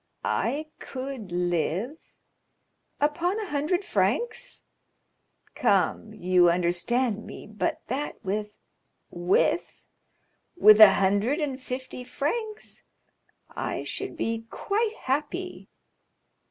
[0.25, 1.95] "I could live——"
[2.99, 4.63] "Upon a hundred francs!"
[5.53, 8.55] "Come—you understand me; but that with——"
[9.11, 9.83] "With?"
[10.57, 12.81] "With a hundred and fifty francs
[13.51, 15.69] I should be quite happy."